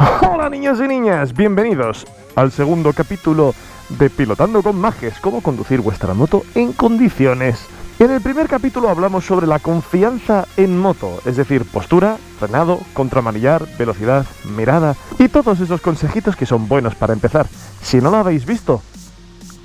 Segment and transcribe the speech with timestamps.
[0.00, 3.54] Hola niños y niñas, bienvenidos al segundo capítulo
[3.90, 7.66] de Pilotando con Mages, cómo conducir vuestra moto en condiciones.
[7.98, 13.66] En el primer capítulo hablamos sobre la confianza en moto, es decir, postura, frenado, contramanillar,
[13.76, 14.24] velocidad,
[14.56, 17.46] mirada y todos esos consejitos que son buenos para empezar.
[17.82, 18.80] Si no lo habéis visto,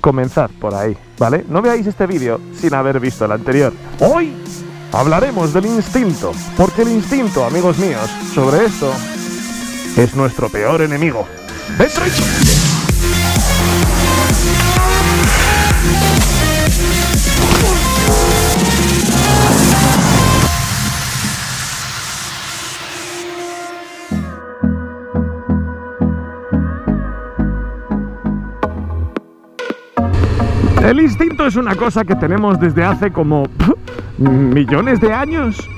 [0.02, 1.46] comenzad por ahí, ¿vale?
[1.48, 3.72] No veáis este vídeo sin haber visto el anterior.
[4.00, 4.34] Hoy
[4.92, 8.92] hablaremos del instinto, porque el instinto, amigos míos, sobre esto
[9.96, 11.26] es nuestro peor enemigo.
[11.78, 12.04] ¡Dentro
[30.82, 33.44] El instinto es una cosa que tenemos desde hace como
[34.18, 35.68] millones de años.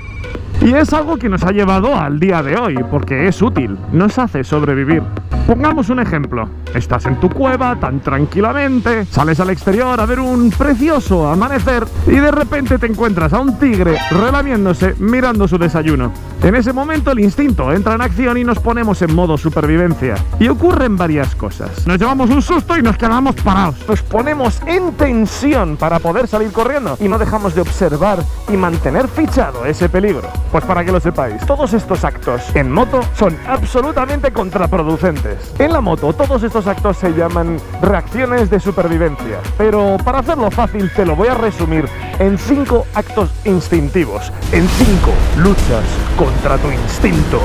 [0.61, 4.19] Y es algo que nos ha llevado al día de hoy, porque es útil, nos
[4.19, 5.03] hace sobrevivir.
[5.47, 6.49] Pongamos un ejemplo.
[6.75, 12.17] Estás en tu cueva tan tranquilamente, sales al exterior a ver un precioso amanecer y
[12.17, 16.13] de repente te encuentras a un tigre relamiéndose mirando su desayuno.
[16.41, 20.15] En ese momento el instinto entra en acción y nos ponemos en modo supervivencia.
[20.39, 21.85] Y ocurren varias cosas.
[21.87, 23.77] Nos llevamos un susto y nos quedamos parados.
[23.89, 29.09] Nos ponemos en tensión para poder salir corriendo y no dejamos de observar y mantener
[29.09, 30.29] fichado ese peligro.
[30.53, 35.53] Pues para que lo sepáis, todos estos actos en moto son absolutamente contraproducentes.
[35.59, 40.91] En la moto todos estos actos se llaman reacciones de supervivencia, pero para hacerlo fácil
[40.95, 41.89] te lo voy a resumir
[42.21, 45.85] en cinco actos instintivos, en cinco luchas
[46.29, 47.41] contra tu instinto.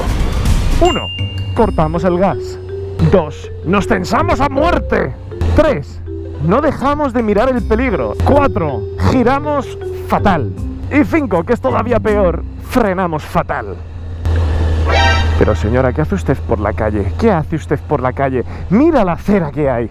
[0.82, 1.08] 1.
[1.56, 2.60] Cortamos el gas.
[3.12, 3.52] 2.
[3.66, 5.14] Nos tensamos a muerte.
[5.56, 6.02] 3.
[6.44, 8.14] No dejamos de mirar el peligro.
[8.26, 8.82] 4.
[9.12, 9.78] Giramos
[10.08, 10.52] fatal.
[10.92, 13.78] Y 5, que es todavía peor, frenamos fatal.
[15.40, 17.14] Pero señora, ¿qué hace usted por la calle?
[17.18, 18.44] ¿Qué hace usted por la calle?
[18.70, 19.90] Mira la acera que hay.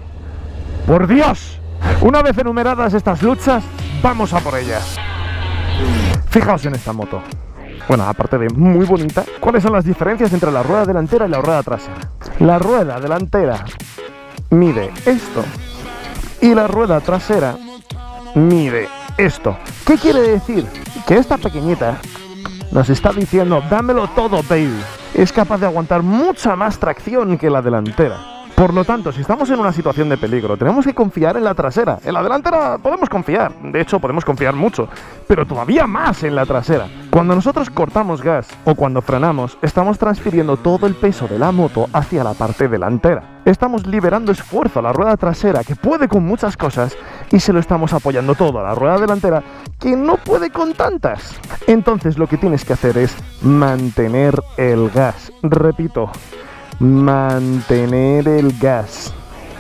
[0.87, 1.59] ¡Por Dios!
[2.03, 3.65] Una vez enumeradas estas luchas,
[4.03, 4.99] vamos a por ellas.
[6.29, 7.23] Fijaos en esta moto.
[7.89, 11.41] Bueno, aparte de muy bonita, ¿cuáles son las diferencias entre la rueda delantera y la
[11.41, 11.99] rueda trasera?
[12.39, 13.65] La rueda delantera
[14.51, 15.45] mide esto
[16.41, 17.57] y la rueda trasera
[18.35, 19.57] mide esto.
[19.87, 20.67] ¿Qué quiere decir?
[21.07, 21.99] Que esta pequeñita
[22.71, 24.81] nos está diciendo, dámelo todo, baby.
[25.15, 28.32] Es capaz de aguantar mucha más tracción que la delantera.
[28.55, 31.55] Por lo tanto, si estamos en una situación de peligro, tenemos que confiar en la
[31.55, 31.99] trasera.
[32.05, 34.89] En la delantera podemos confiar, de hecho podemos confiar mucho,
[35.27, 36.87] pero todavía más en la trasera.
[37.11, 41.89] Cuando nosotros cortamos gas o cuando frenamos, estamos transfiriendo todo el peso de la moto
[41.93, 43.41] hacia la parte delantera.
[43.45, 46.97] Estamos liberando esfuerzo a la rueda trasera, que puede con muchas cosas,
[47.31, 49.43] y se lo estamos apoyando todo a la rueda delantera,
[49.81, 51.35] que no puede con tantas.
[51.67, 55.33] Entonces lo que tienes que hacer es mantener el gas.
[55.43, 56.11] Repito,
[56.83, 59.15] mantener el gas.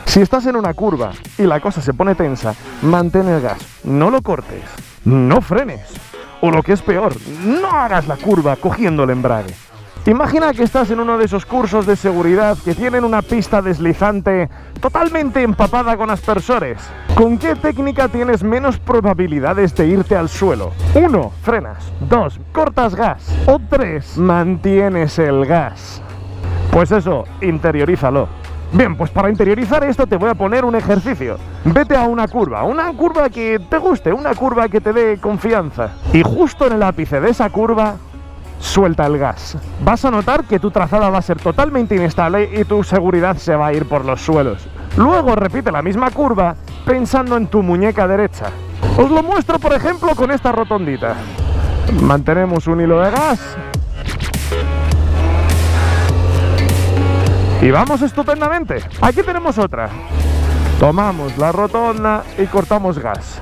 [0.06, 4.10] Si estás en una curva y la cosa se pone tensa, mantén el gas, no
[4.10, 4.64] lo cortes,
[5.04, 5.86] no frenes.
[6.40, 9.54] O lo que es peor, no hagas la curva cogiendo el embrague.
[10.06, 14.50] Imagina que estás en uno de esos cursos de seguridad que tienen una pista deslizante
[14.80, 16.78] totalmente empapada con aspersores.
[17.14, 20.72] ¿Con qué técnica tienes menos probabilidades de irte al suelo?
[20.96, 21.32] 1.
[21.44, 21.92] Frenas.
[22.00, 22.40] 2.
[22.50, 23.32] Cortas gas.
[23.46, 24.18] O 3.
[24.18, 26.02] Mantienes el gas.
[26.72, 28.28] Pues eso, interiorízalo.
[28.72, 31.36] Bien, pues para interiorizar esto te voy a poner un ejercicio.
[31.66, 35.90] Vete a una curva, una curva que te guste, una curva que te dé confianza.
[36.14, 37.96] Y justo en el ápice de esa curva,
[38.58, 39.58] suelta el gas.
[39.84, 43.54] Vas a notar que tu trazada va a ser totalmente inestable y tu seguridad se
[43.54, 44.66] va a ir por los suelos.
[44.96, 46.56] Luego repite la misma curva
[46.86, 48.46] pensando en tu muñeca derecha.
[48.96, 51.16] Os lo muestro por ejemplo con esta rotondita.
[52.00, 53.58] Mantenemos un hilo de gas,
[57.62, 58.82] Y vamos estupendamente.
[59.00, 59.88] Aquí tenemos otra.
[60.80, 63.40] Tomamos la rotonda y cortamos gas.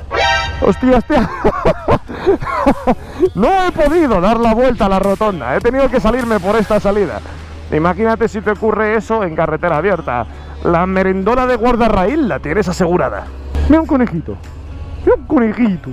[0.60, 1.30] Hostia, hostia.
[3.34, 5.56] no he podido dar la vuelta a la rotonda.
[5.56, 7.18] He tenido que salirme por esta salida.
[7.72, 10.26] Imagínate si te ocurre eso en carretera abierta.
[10.64, 13.24] La merendola de guardarraíl la tienes asegurada.
[13.70, 14.36] Mira un conejito.
[15.02, 15.88] Mira un conejito.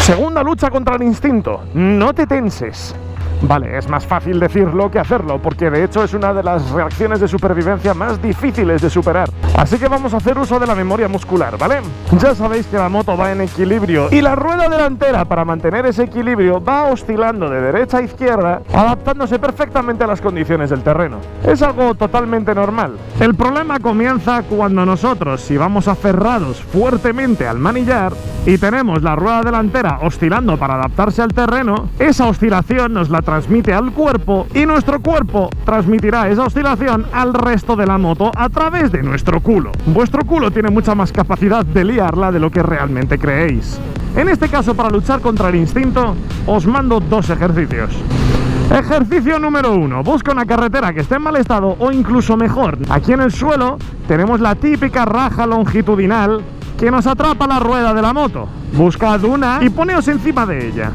[0.00, 1.64] Segunda lucha contra el instinto.
[1.74, 2.94] No te tenses.
[3.42, 7.20] Vale, es más fácil decirlo que hacerlo, porque de hecho es una de las reacciones
[7.20, 9.28] de supervivencia más difíciles de superar.
[9.56, 11.80] Así que vamos a hacer uso de la memoria muscular, ¿vale?
[12.18, 16.04] Ya sabéis que la moto va en equilibrio y la rueda delantera para mantener ese
[16.04, 21.18] equilibrio va oscilando de derecha a izquierda, adaptándose perfectamente a las condiciones del terreno.
[21.44, 22.96] Es algo totalmente normal.
[23.20, 28.12] El problema comienza cuando nosotros, si vamos aferrados fuertemente al manillar
[28.46, 33.72] y tenemos la rueda delantera oscilando para adaptarse al terreno, esa oscilación nos la transmite
[33.72, 38.92] al cuerpo y nuestro cuerpo transmitirá esa oscilación al resto de la moto a través
[38.92, 39.72] de nuestro culo.
[39.86, 43.80] Vuestro culo tiene mucha más capacidad de liarla de lo que realmente creéis.
[44.16, 46.14] En este caso, para luchar contra el instinto,
[46.46, 47.96] os mando dos ejercicios.
[48.70, 50.02] Ejercicio número uno.
[50.02, 52.76] Busca una carretera que esté en mal estado o incluso mejor.
[52.90, 56.42] Aquí en el suelo tenemos la típica raja longitudinal
[56.78, 58.46] que nos atrapa la rueda de la moto.
[58.74, 60.92] Buscad una y poneos encima de ella.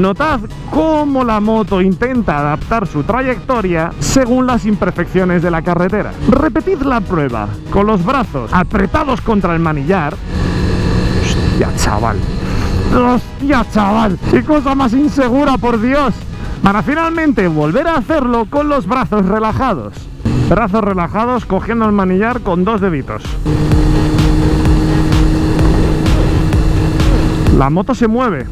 [0.00, 0.40] Notad
[0.70, 6.12] cómo la moto intenta adaptar su trayectoria según las imperfecciones de la carretera.
[6.28, 10.14] Repetid la prueba con los brazos apretados contra el manillar.
[11.22, 12.16] Hostia, chaval.
[12.96, 14.18] Hostia, chaval.
[14.30, 16.14] Qué cosa más insegura, por Dios
[16.62, 19.94] para finalmente volver a hacerlo con los brazos relajados.
[20.48, 23.22] Brazos relajados cogiendo el manillar con dos deditos.
[27.58, 28.46] La moto se mueve.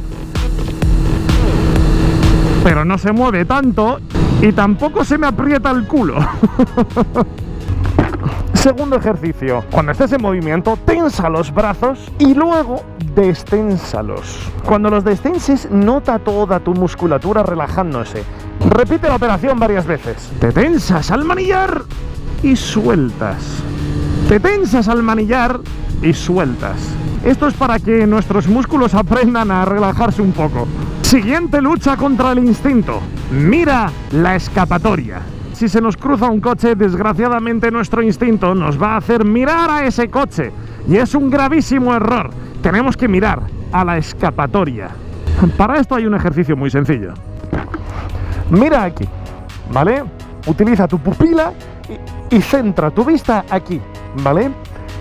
[2.63, 4.01] Pero no se mueve tanto
[4.43, 6.17] y tampoco se me aprieta el culo.
[8.55, 9.65] Segundo ejercicio.
[9.71, 12.83] Cuando estés en movimiento, tensa los brazos y luego
[13.15, 14.51] desténsalos.
[14.67, 18.23] Cuando los destenses, nota toda tu musculatura relajándose.
[18.69, 20.31] Repite la operación varias veces.
[20.41, 21.85] Te tensas al manillar
[22.43, 23.63] y sueltas.
[24.29, 25.61] Te tensas al manillar
[26.03, 26.77] y sueltas.
[27.25, 30.67] Esto es para que nuestros músculos aprendan a relajarse un poco.
[31.11, 33.01] Siguiente lucha contra el instinto.
[33.33, 35.21] Mira la escapatoria
[35.61, 39.85] si se nos cruza un coche, desgraciadamente nuestro instinto nos va a hacer mirar a
[39.85, 40.51] ese coche.
[40.89, 42.31] Y es un gravísimo error.
[42.63, 44.89] Tenemos que mirar a la escapatoria.
[45.59, 47.13] Para esto hay un ejercicio muy sencillo.
[48.49, 49.07] Mira aquí,
[49.71, 50.03] ¿vale?
[50.47, 51.53] Utiliza tu pupila
[52.31, 53.83] y, centra tu vista aquí,
[54.23, 54.51] ¿vale?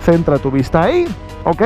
[0.04, 1.06] Centra tu vista ahí
[1.44, 1.62] ¿ok?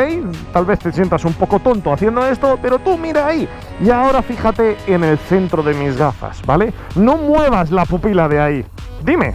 [0.53, 3.49] Tal vez te sientas un poco tonto haciendo esto, pero tú mira ahí.
[3.83, 6.73] Y ahora fíjate en el centro de mis gafas, ¿vale?
[6.95, 8.67] No muevas la pupila de ahí.
[9.03, 9.35] Dime,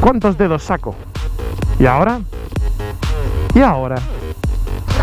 [0.00, 0.94] ¿cuántos dedos saco?
[1.78, 2.20] ¿Y ahora?
[3.54, 3.96] ¿Y ahora?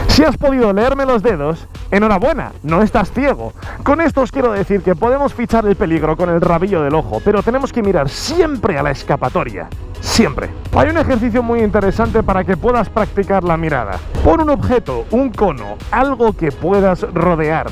[0.10, 3.54] Si has podido leerme los dedos, enhorabuena, no estás ciego.
[3.84, 7.22] Con esto os quiero decir que podemos fichar el peligro con el rabillo del ojo,
[7.24, 9.70] pero tenemos que mirar siempre a la escapatoria.
[10.18, 10.50] Siempre.
[10.75, 14.00] Hay un ejercicio muy interesante para que puedas practicar la mirada.
[14.24, 17.68] Pon un objeto, un cono, algo que puedas rodear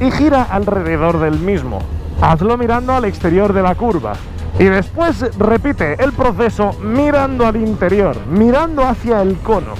[0.00, 1.78] y gira alrededor del mismo.
[2.20, 4.14] Hazlo mirando al exterior de la curva.
[4.58, 9.74] Y después repite el proceso mirando al interior, mirando hacia el cono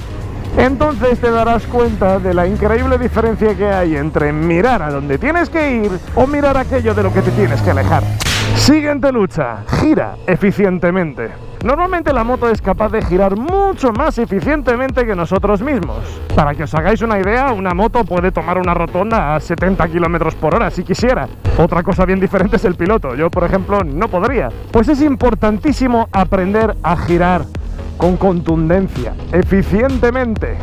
[0.57, 5.49] entonces te darás cuenta de la increíble diferencia que hay entre mirar a donde tienes
[5.49, 8.03] que ir o mirar aquello de lo que te tienes que alejar.
[8.55, 11.44] Siguiente lucha, gira eficientemente.
[11.65, 15.97] Normalmente la moto es capaz de girar mucho más eficientemente que nosotros mismos.
[16.35, 20.35] Para que os hagáis una idea, una moto puede tomar una rotonda a 70 km
[20.35, 21.27] por hora si quisiera.
[21.57, 23.15] Otra cosa bien diferente es el piloto.
[23.15, 24.49] Yo, por ejemplo, no podría.
[24.69, 27.45] Pues es importantísimo aprender a girar
[27.97, 30.59] con contundencia, eficientemente,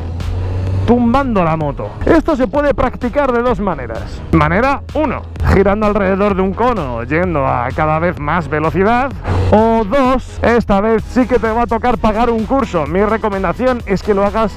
[0.87, 1.91] tumbando la moto.
[2.05, 4.21] Esto se puede practicar de dos maneras.
[4.33, 5.23] Manera 1,
[5.55, 9.13] girando alrededor de un cono, yendo a cada vez más velocidad.
[9.51, 12.87] O dos, esta vez sí que te va a tocar pagar un curso.
[12.87, 14.57] Mi recomendación es que lo hagas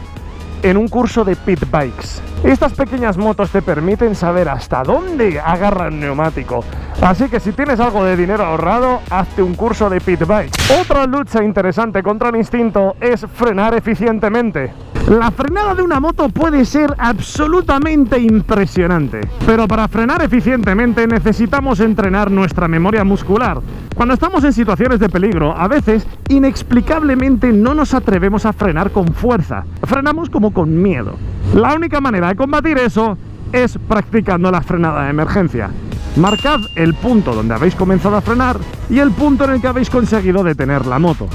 [0.63, 2.21] en un curso de pit bikes.
[2.43, 6.63] Estas pequeñas motos te permiten saber hasta dónde agarra el neumático.
[7.01, 10.51] Así que si tienes algo de dinero ahorrado, hazte un curso de pit bike.
[10.81, 14.71] Otra lucha interesante contra el instinto es frenar eficientemente.
[15.09, 22.31] La frenada de una moto puede ser absolutamente impresionante, pero para frenar eficientemente necesitamos entrenar
[22.31, 23.59] nuestra memoria muscular.
[23.93, 29.13] Cuando estamos en situaciones de peligro, a veces inexplicablemente no nos atrevemos a frenar con
[29.13, 31.13] fuerza, frenamos como con miedo.
[31.53, 33.15] La única manera de combatir eso
[33.51, 35.69] es practicando la frenada de emergencia.
[36.15, 38.57] Marcad el punto donde habéis comenzado a frenar
[38.89, 41.27] y el punto en el que habéis conseguido detener la moto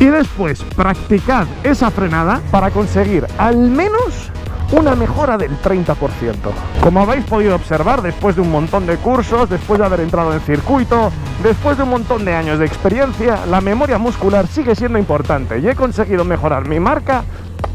[0.00, 4.30] y después practicad esa frenada para conseguir al menos
[4.70, 6.34] una mejora del 30%.
[6.82, 10.40] Como habéis podido observar, después de un montón de cursos, después de haber entrado en
[10.40, 11.10] circuito,
[11.42, 15.68] después de un montón de años de experiencia, la memoria muscular sigue siendo importante y
[15.68, 17.24] he conseguido mejorar mi marca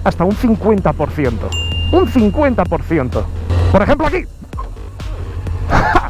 [0.03, 1.31] hasta un 50%.
[1.91, 3.23] Un 50%.
[3.71, 4.25] Por ejemplo aquí,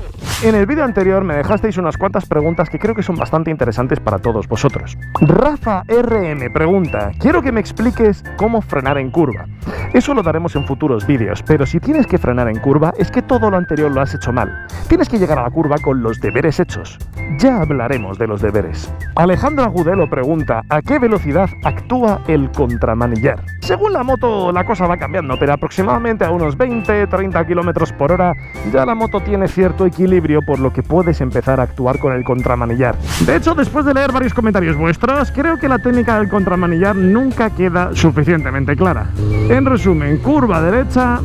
[0.44, 4.02] en el vídeo anterior me dejasteis unas cuantas preguntas que creo que son bastante interesantes
[4.02, 4.98] para todos vosotros.
[5.22, 9.46] Rafa RM pregunta, quiero que me expliques cómo frenar en curva.
[9.94, 13.22] Eso lo daremos en futuros vídeos, pero si tienes que frenar en curva es que
[13.22, 14.68] todo lo anterior lo has hecho mal.
[14.90, 16.98] Tienes que llegar a la curva con los deberes hechos.
[17.38, 18.92] Ya hablaremos de los deberes.
[19.16, 23.44] Alejandra Agudelo pregunta, ¿a qué velocidad actúa el contramanillar?
[23.62, 28.34] Según la moto la cosa va cambiando, pero aproximadamente a unos 20-30 km por hora
[28.74, 32.24] ya la moto tiene cierto equilibrio por lo que puedes empezar a actuar con el
[32.24, 32.96] contramanillar.
[33.25, 37.50] De hecho, después de leer varios comentarios vuestros, creo que la técnica del contramanillar nunca
[37.50, 39.08] queda suficientemente clara.
[39.50, 41.20] En resumen, curva derecha,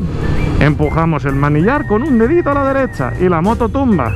[0.60, 4.14] empujamos el manillar con un dedito a la derecha y la moto tumba.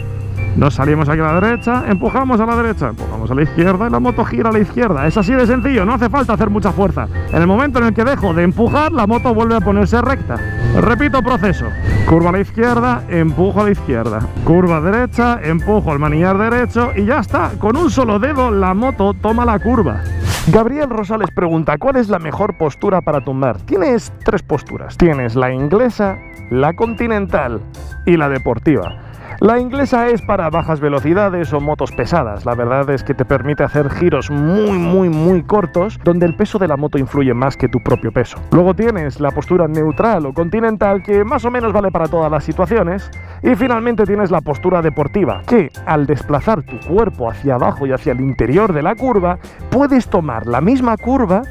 [0.57, 3.91] Nos salimos aquí a la derecha, empujamos a la derecha, empujamos a la izquierda y
[3.91, 5.07] la moto gira a la izquierda.
[5.07, 7.09] Es así de sencillo, no hace falta hacer mucha fuerza.
[7.33, 10.37] En el momento en el que dejo de empujar, la moto vuelve a ponerse recta.
[10.79, 11.67] Repito proceso.
[12.07, 14.21] Curva a la izquierda, empujo a la izquierda.
[14.45, 17.53] Curva derecha, empujo el manillar derecho y ya está.
[17.59, 20.03] Con un solo dedo la moto toma la curva.
[20.49, 23.59] Gabriel Rosales pregunta, ¿cuál es la mejor postura para tumbar?
[23.63, 24.99] Tienes tres posturas.
[24.99, 26.19] Tienes la inglesa,
[26.51, 27.61] la continental
[28.05, 29.12] y la deportiva.
[29.43, 32.47] La inglesa es para bajas velocidades o motos pesadas.
[32.47, 36.61] La verdad es que te permite hacer giros muy, muy, muy cortos donde el peso
[36.61, 38.39] de la moto influye más que tu propio peso.
[38.53, 42.45] Luego tienes la postura neutral o continental que más o menos vale para todas las
[42.45, 43.11] situaciones.
[43.43, 48.13] Y finalmente tienes la postura deportiva que al desplazar tu cuerpo hacia abajo y hacia
[48.13, 49.41] el interior de la curva
[49.73, 51.43] puedes tomar la misma curva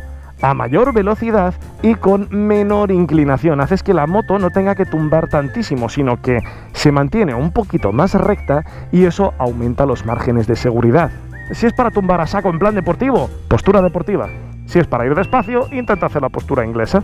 [0.41, 3.61] a mayor velocidad y con menor inclinación.
[3.61, 6.39] Haces que la moto no tenga que tumbar tantísimo, sino que
[6.73, 11.11] se mantiene un poquito más recta y eso aumenta los márgenes de seguridad.
[11.51, 14.29] Si es para tumbar a saco en plan deportivo, postura deportiva.
[14.65, 17.03] Si es para ir despacio, intenta hacer la postura inglesa.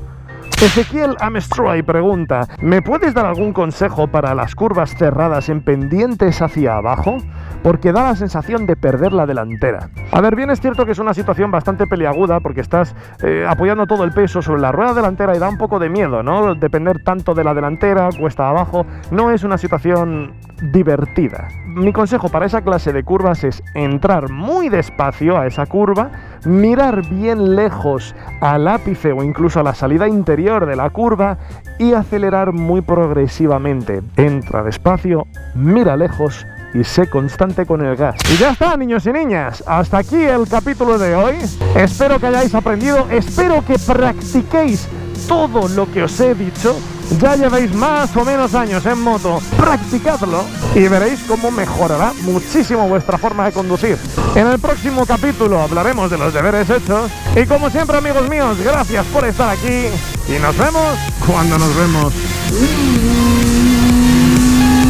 [0.59, 6.77] Ezequiel Amestroy pregunta, ¿me puedes dar algún consejo para las curvas cerradas en pendientes hacia
[6.77, 7.17] abajo?
[7.61, 9.91] Porque da la sensación de perder la delantera.
[10.11, 13.85] A ver, bien es cierto que es una situación bastante peliaguda porque estás eh, apoyando
[13.85, 16.55] todo el peso sobre la rueda delantera y da un poco de miedo, ¿no?
[16.55, 20.33] Depender tanto de la delantera, cuesta abajo, no es una situación
[20.73, 21.49] divertida.
[21.67, 26.09] Mi consejo para esa clase de curvas es entrar muy despacio a esa curva,
[26.45, 31.37] mirar bien lejos al ápice o incluso a la salida interior de la curva
[31.79, 34.01] y acelerar muy progresivamente.
[34.15, 38.17] Entra despacio, mira lejos y sé constante con el gas.
[38.31, 39.63] Y ya está, niños y niñas.
[39.65, 41.35] Hasta aquí el capítulo de hoy.
[41.75, 44.87] Espero que hayáis aprendido, espero que practiquéis
[45.27, 46.75] todo lo que os he dicho.
[47.19, 50.43] Ya lleváis más o menos años en moto, practicadlo
[50.75, 53.97] y veréis cómo mejorará muchísimo vuestra forma de conducir.
[54.35, 59.05] En el próximo capítulo hablaremos de los deberes hechos y como siempre amigos míos, gracias
[59.07, 59.85] por estar aquí
[60.27, 62.13] y nos vemos cuando nos vemos.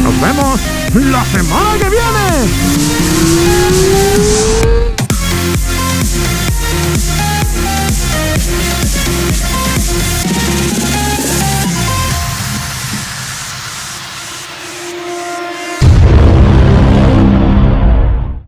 [0.02, 0.60] Nos vemos
[0.94, 2.48] la semana que viene.